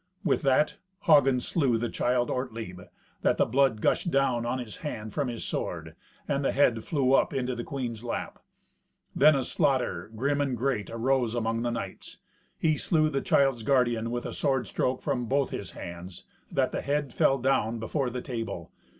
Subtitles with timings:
[0.25, 2.81] With that, Hagen slew the child Ortlieb,
[3.21, 5.95] that the blood gushed down on his hand from his sword,
[6.27, 8.39] and the head flew up into the queen's lap.
[9.15, 12.17] Then a slaughter grim and great arose among the knights.
[12.57, 16.81] He slew the child's guardian with a sword stroke from both his hands, that the
[16.81, 18.71] head fell down before the table.